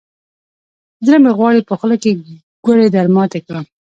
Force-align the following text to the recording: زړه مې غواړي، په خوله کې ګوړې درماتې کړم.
زړه 1.05 1.17
مې 1.23 1.31
غواړي، 1.37 1.61
په 1.69 1.73
خوله 1.79 1.95
کې 2.03 2.11
ګوړې 2.65 2.87
درماتې 2.95 3.39
کړم. 3.47 3.65